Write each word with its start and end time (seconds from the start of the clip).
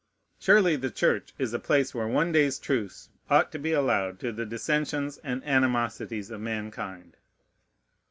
Surely 0.39 0.75
the 0.75 0.89
church 0.89 1.31
is 1.37 1.53
a 1.53 1.59
place 1.59 1.93
where 1.93 2.07
one 2.07 2.31
day's 2.31 2.57
truce 2.57 3.09
ought 3.29 3.51
to 3.51 3.59
be 3.59 3.71
allowed 3.71 4.19
to 4.19 4.31
the 4.31 4.47
dissensions 4.47 5.19
and 5.19 5.43
animosities 5.45 6.31
of 6.31 6.41
mankind. 6.41 7.17